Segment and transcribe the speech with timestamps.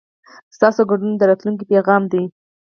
[0.55, 2.23] ستاسو ګډون د راتلونکي پیغام دی.